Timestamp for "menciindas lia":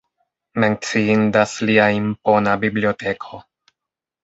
0.63-1.85